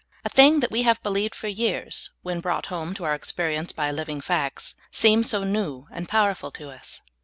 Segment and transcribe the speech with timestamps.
[0.25, 3.91] A thing that we have believed for years, when brought home to our experience by
[3.91, 7.03] living facts, seems .so new and powder ful to us.